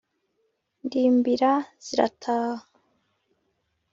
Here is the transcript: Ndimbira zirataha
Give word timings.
Ndimbira 0.85 1.51
zirataha 1.85 2.55